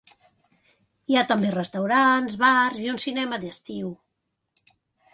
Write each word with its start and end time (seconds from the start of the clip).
Hi 1.11 1.17
ha 1.19 1.25
també 1.33 1.51
restaurants, 1.57 2.39
bars, 2.47 2.83
i 2.87 2.91
un 2.97 3.01
cinema 3.07 3.43
d'estiu. 3.47 3.97